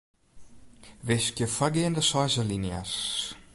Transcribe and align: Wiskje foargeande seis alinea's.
Wiskje 1.07 1.47
foargeande 1.57 2.03
seis 2.09 2.33
alinea's. 2.41 2.93